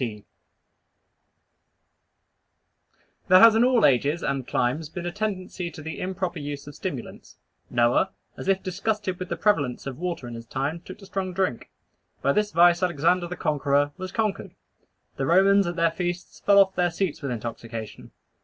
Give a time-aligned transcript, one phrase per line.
[0.01, 0.25] T.D.W.T.]
[3.27, 6.73] There has in all ages and climes been a tendency to the improper use of
[6.73, 7.37] stimulants.
[7.69, 11.33] Noah, as if disgusted with the prevalence of water in his time, took to strong
[11.33, 11.69] drink.
[12.23, 14.55] By this vice Alexander the Conqueror was conquered.
[15.17, 18.09] The Romans, at their feasts, fell off their seats with intoxication.